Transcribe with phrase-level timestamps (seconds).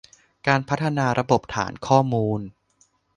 [0.47, 2.41] การพัฒนาระบบฐานข้อมูล